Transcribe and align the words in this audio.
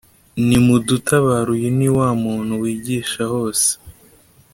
nimudutabare 0.47 1.49
Uyu 1.55 1.69
ni 1.77 1.89
wa 1.97 2.09
muntu 2.23 2.53
wigisha 2.61 3.21
hose 3.33 3.69